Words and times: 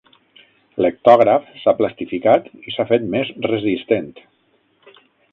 L'hectògraf 0.83 1.43
s'ha 1.63 1.73
plastificat 1.81 2.47
i 2.71 2.73
s'ha 2.77 2.85
fet 2.93 3.05
més 3.17 3.29
resistent. 3.51 4.09